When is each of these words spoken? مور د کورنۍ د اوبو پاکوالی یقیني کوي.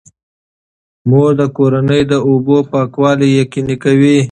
مور 1.09 1.31
د 1.39 1.43
کورنۍ 1.57 2.01
د 2.11 2.13
اوبو 2.29 2.57
پاکوالی 2.71 3.29
یقیني 3.41 3.75
کوي. 3.83 4.17